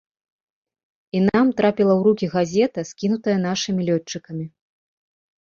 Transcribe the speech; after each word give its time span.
І 1.19 1.21
нам 1.27 1.51
трапіла 1.59 1.93
ў 1.99 2.07
рукі 2.07 2.25
газета, 2.37 2.85
скінутая 2.93 3.37
нашымі 3.47 3.81
лётчыкамі. 3.93 4.45